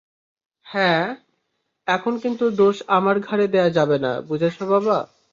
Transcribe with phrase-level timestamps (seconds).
[0.65, 1.03] হ্যাঁ,
[1.87, 4.97] এখন কিন্তু দোষ আমার ঘাড়ে দেয়া যাবে না, বুঝেছ বাবা?